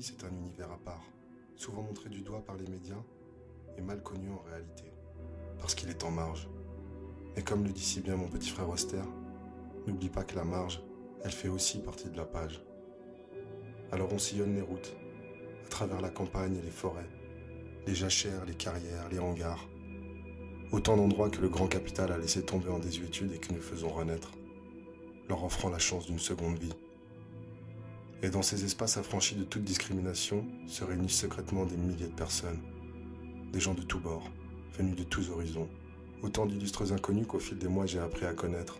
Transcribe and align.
c'est 0.00 0.22
un 0.24 0.30
univers 0.30 0.70
à 0.70 0.78
part, 0.78 1.02
souvent 1.56 1.82
montré 1.82 2.08
du 2.08 2.20
doigt 2.20 2.44
par 2.44 2.56
les 2.56 2.66
médias 2.68 3.02
et 3.76 3.80
mal 3.80 4.00
connu 4.00 4.30
en 4.30 4.38
réalité, 4.48 4.84
parce 5.58 5.74
qu'il 5.74 5.88
est 5.88 6.04
en 6.04 6.10
marge. 6.12 6.48
Mais 7.34 7.42
comme 7.42 7.64
le 7.64 7.72
dit 7.72 7.82
si 7.82 8.00
bien 8.00 8.16
mon 8.16 8.28
petit 8.28 8.48
frère 8.48 8.68
Oster, 8.68 9.02
n'oublie 9.86 10.08
pas 10.08 10.22
que 10.22 10.36
la 10.36 10.44
marge, 10.44 10.80
elle 11.24 11.32
fait 11.32 11.48
aussi 11.48 11.80
partie 11.80 12.08
de 12.08 12.16
la 12.16 12.24
page. 12.24 12.62
Alors 13.90 14.12
on 14.12 14.18
sillonne 14.18 14.54
les 14.54 14.62
routes, 14.62 14.94
à 15.64 15.68
travers 15.68 16.00
la 16.00 16.10
campagne 16.10 16.56
et 16.56 16.62
les 16.62 16.70
forêts, 16.70 17.10
les 17.88 17.94
jachères, 17.94 18.44
les 18.44 18.54
carrières, 18.54 19.08
les 19.10 19.18
hangars. 19.18 19.68
Autant 20.70 20.96
d'endroits 20.96 21.30
que 21.30 21.40
le 21.40 21.48
grand 21.48 21.66
capital 21.66 22.12
a 22.12 22.18
laissé 22.18 22.44
tomber 22.44 22.70
en 22.70 22.78
désuétude 22.78 23.32
et 23.32 23.38
que 23.38 23.52
nous 23.52 23.60
faisons 23.60 23.88
renaître, 23.88 24.30
leur 25.28 25.42
offrant 25.42 25.70
la 25.70 25.78
chance 25.80 26.06
d'une 26.06 26.20
seconde 26.20 26.58
vie. 26.58 26.74
Et 28.22 28.30
dans 28.30 28.42
ces 28.42 28.64
espaces 28.64 28.96
affranchis 28.96 29.34
de 29.34 29.44
toute 29.44 29.64
discrimination 29.64 30.46
se 30.66 30.84
réunissent 30.84 31.20
secrètement 31.20 31.66
des 31.66 31.76
milliers 31.76 32.08
de 32.08 32.14
personnes, 32.14 32.60
des 33.52 33.60
gens 33.60 33.74
de 33.74 33.82
tous 33.82 33.98
bords, 33.98 34.30
venus 34.78 34.96
de 34.96 35.04
tous 35.04 35.30
horizons, 35.30 35.68
autant 36.22 36.46
d'illustres 36.46 36.92
inconnus 36.92 37.26
qu'au 37.26 37.38
fil 37.38 37.58
des 37.58 37.68
mois 37.68 37.86
j'ai 37.86 37.98
appris 37.98 38.24
à 38.24 38.32
connaître, 38.32 38.78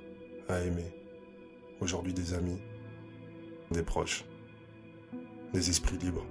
à 0.49 0.61
aimer, 0.61 0.91
aujourd'hui 1.81 2.15
des 2.15 2.33
amis, 2.33 2.59
des 3.71 3.83
proches, 3.83 4.25
des 5.53 5.69
esprits 5.69 5.99
libres, 5.99 6.27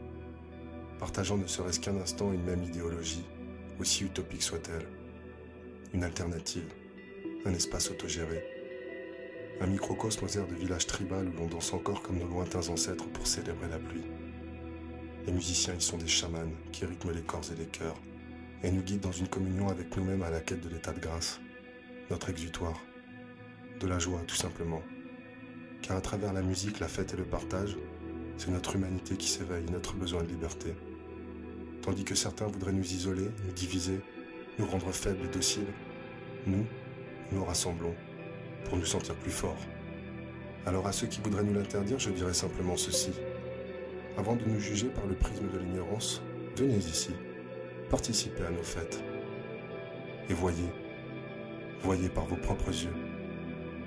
partageant 0.99 1.37
ne 1.37 1.47
serait-ce 1.47 1.79
qu'un 1.79 1.97
instant 1.97 2.33
une 2.33 2.43
même 2.43 2.63
idéologie, 2.63 3.25
aussi 3.79 4.03
utopique 4.03 4.43
soit-elle, 4.43 4.87
une 5.93 6.03
alternative, 6.03 6.73
un 7.45 7.53
espace 7.53 7.91
autogéré 7.91 8.54
un 9.61 9.67
microcosme 9.67 10.25
aux 10.25 10.37
airs 10.37 10.47
de 10.47 10.55
village 10.55 10.85
tribal 10.85 11.29
où 11.29 11.37
l'on 11.37 11.47
danse 11.47 11.73
encore 11.73 12.01
comme 12.01 12.19
nos 12.19 12.27
lointains 12.27 12.67
ancêtres 12.67 13.07
pour 13.09 13.25
célébrer 13.25 13.69
la 13.69 13.79
pluie. 13.79 14.05
Les 15.25 15.31
musiciens 15.31 15.75
y 15.75 15.81
sont 15.81 15.97
des 15.97 16.07
chamans 16.07 16.51
qui 16.71 16.85
rythment 16.85 17.11
les 17.11 17.21
corps 17.21 17.45
et 17.51 17.55
les 17.55 17.67
cœurs 17.67 17.99
et 18.63 18.71
nous 18.71 18.81
guident 18.81 19.01
dans 19.01 19.11
une 19.11 19.27
communion 19.27 19.69
avec 19.69 19.95
nous-mêmes 19.95 20.23
à 20.23 20.29
la 20.29 20.41
quête 20.41 20.61
de 20.61 20.69
l'état 20.69 20.91
de 20.91 20.99
grâce, 20.99 21.39
notre 22.09 22.29
exutoire, 22.29 22.79
de 23.79 23.87
la 23.87 23.97
joie 23.97 24.21
tout 24.27 24.35
simplement. 24.35 24.81
Car 25.81 25.97
à 25.97 26.01
travers 26.01 26.33
la 26.33 26.41
musique, 26.41 26.79
la 26.79 26.87
fête 26.87 27.13
et 27.13 27.17
le 27.17 27.25
partage, 27.25 27.77
c'est 28.37 28.51
notre 28.51 28.75
humanité 28.75 29.15
qui 29.15 29.27
s'éveille, 29.27 29.65
notre 29.71 29.93
besoin 29.93 30.23
de 30.23 30.27
liberté. 30.27 30.73
Tandis 31.81 32.03
que 32.03 32.15
certains 32.15 32.47
voudraient 32.47 32.73
nous 32.73 32.93
isoler, 32.93 33.29
nous 33.45 33.53
diviser, 33.53 33.99
nous 34.59 34.65
rendre 34.65 34.91
faibles 34.91 35.25
et 35.25 35.29
dociles, 35.29 35.71
nous, 36.45 36.65
nous 37.31 37.45
rassemblons 37.45 37.95
pour 38.65 38.77
nous 38.77 38.85
sentir 38.85 39.15
plus 39.15 39.31
forts. 39.31 39.65
Alors 40.65 40.87
à 40.87 40.91
ceux 40.91 41.07
qui 41.07 41.21
voudraient 41.21 41.43
nous 41.43 41.53
l'interdire, 41.53 41.99
je 41.99 42.09
dirais 42.09 42.33
simplement 42.33 42.75
ceci. 42.75 43.11
Avant 44.17 44.35
de 44.35 44.45
nous 44.45 44.59
juger 44.59 44.87
par 44.87 45.05
le 45.05 45.15
prisme 45.15 45.47
de 45.53 45.59
l'ignorance, 45.59 46.21
venez 46.57 46.77
ici, 46.77 47.11
participez 47.89 48.43
à 48.45 48.51
nos 48.51 48.63
fêtes. 48.63 49.03
Et 50.29 50.33
voyez, 50.33 50.69
voyez 51.81 52.09
par 52.09 52.25
vos 52.25 52.37
propres 52.37 52.69
yeux, 52.69 52.93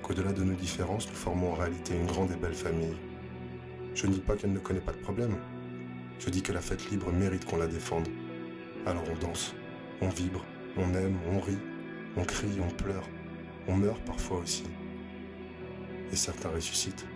qu'au-delà 0.03 0.33
de 0.33 0.45
nos 0.45 0.55
différences, 0.55 1.09
nous 1.09 1.17
formons 1.17 1.53
en 1.53 1.55
réalité 1.55 1.95
une 1.95 2.07
grande 2.07 2.31
et 2.31 2.37
belle 2.37 2.55
famille. 2.55 2.97
Je 3.95 4.07
ne 4.07 4.13
dis 4.13 4.21
pas 4.21 4.37
qu'elle 4.37 4.53
ne 4.53 4.59
connaît 4.61 4.81
pas 4.81 4.93
de 4.93 4.99
problème. 4.99 5.37
Je 6.21 6.31
dis 6.31 6.43
que 6.43 6.53
la 6.53 6.61
fête 6.61 6.91
libre 6.91 7.11
mérite 7.13 7.45
qu'on 7.45 7.57
la 7.57 7.67
défende. 7.67 8.09
Alors 8.87 9.03
on 9.11 9.27
danse, 9.27 9.55
on 10.01 10.09
vibre, 10.09 10.45
on 10.77 10.95
aime, 10.95 11.17
on 11.33 11.41
rit, 11.41 11.59
on 12.17 12.25
crie, 12.25 12.61
on 12.61 12.71
pleure, 12.71 13.09
on 13.69 13.77
meurt 13.77 14.03
parfois 14.05 14.39
aussi. 14.39 14.65
Et 16.11 16.17
certains 16.17 16.49
ressuscitent. 16.49 17.07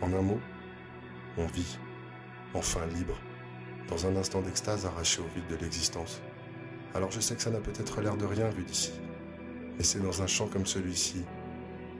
En 0.00 0.12
un 0.12 0.22
mot, 0.22 0.40
on 1.38 1.46
vit, 1.46 1.78
enfin 2.52 2.84
libre, 2.86 3.16
dans 3.88 4.06
un 4.06 4.16
instant 4.16 4.42
d'extase 4.42 4.84
arraché 4.84 5.22
au 5.22 5.34
vide 5.34 5.46
de 5.48 5.56
l'existence. 5.56 6.20
Alors 6.94 7.10
je 7.12 7.20
sais 7.20 7.36
que 7.36 7.42
ça 7.42 7.50
n'a 7.50 7.60
peut-être 7.60 8.00
l'air 8.00 8.16
de 8.16 8.26
rien 8.26 8.50
vu 8.50 8.64
d'ici, 8.64 8.92
mais 9.78 9.84
c'est 9.84 10.00
dans 10.00 10.22
un 10.22 10.26
champ 10.26 10.48
comme 10.48 10.66
celui-ci, 10.66 11.24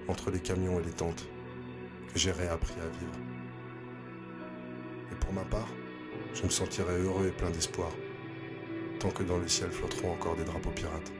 entre 0.08 0.30
les 0.30 0.40
camions 0.40 0.80
et 0.80 0.82
les 0.82 0.90
tentes, 0.90 1.28
que 2.12 2.18
j'ai 2.18 2.32
réappris 2.32 2.74
à 2.80 2.88
vivre. 2.98 3.18
Et 5.12 5.14
pour 5.14 5.32
ma 5.32 5.44
part, 5.44 5.68
je 6.34 6.42
me 6.42 6.50
sentirai 6.50 6.98
heureux 7.00 7.28
et 7.28 7.30
plein 7.30 7.50
d'espoir, 7.50 7.92
tant 8.98 9.10
que 9.10 9.22
dans 9.22 9.38
le 9.38 9.46
ciel 9.46 9.70
flotteront 9.70 10.12
encore 10.12 10.36
des 10.36 10.44
drapeaux 10.44 10.70
pirates. 10.70 11.12